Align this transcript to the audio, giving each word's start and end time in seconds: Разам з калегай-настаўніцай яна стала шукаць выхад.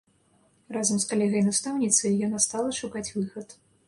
Разам 0.75 1.01
з 1.03 1.09
калегай-настаўніцай 1.11 2.15
яна 2.27 2.39
стала 2.47 2.73
шукаць 2.79 3.05
выхад. 3.19 3.55